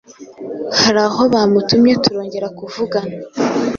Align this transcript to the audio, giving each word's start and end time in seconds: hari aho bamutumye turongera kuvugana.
hari 0.79 0.99
aho 1.07 1.21
bamutumye 1.33 1.93
turongera 2.03 2.47
kuvugana. 2.57 3.15